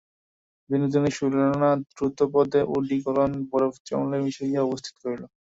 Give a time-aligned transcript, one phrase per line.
[0.69, 5.23] বিনোদিনী শুনিল না, দ্রুতপদে ওডিকলোন বরফজলে মিশাইয়া উপস্থিত করিল।